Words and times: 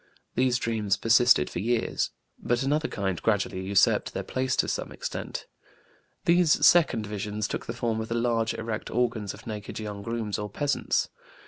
These 0.33 0.57
dreams 0.57 0.97
persisted 0.97 1.47
for 1.47 1.59
years. 1.59 2.09
But 2.39 2.63
another 2.63 2.87
kind 2.87 3.21
gradually 3.21 3.61
usurped 3.61 4.15
their 4.15 4.23
place 4.23 4.55
to 4.55 4.67
some 4.67 4.91
extent. 4.91 5.45
These 6.25 6.65
second 6.65 7.05
visions 7.05 7.47
took 7.47 7.67
the 7.67 7.73
form 7.73 8.01
of 8.01 8.07
the 8.07 8.15
large, 8.15 8.55
erect 8.55 8.89
organs 8.89 9.35
of 9.35 9.45
naked 9.45 9.77
young 9.77 10.01
grooms 10.01 10.39
or 10.39 10.49
peasants. 10.49 11.09